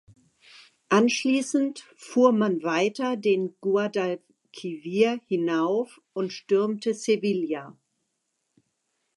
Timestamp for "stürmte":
6.33-6.95